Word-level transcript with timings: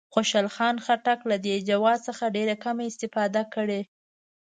خوشحال 0.13 0.47
خان 0.55 0.75
خټک 0.85 1.19
له 1.29 1.37
دې 1.45 1.55
جواز 1.69 1.99
څخه 2.07 2.33
ډېره 2.35 2.55
کمه 2.63 2.83
استفاده 2.91 3.43
کړې. 3.53 3.81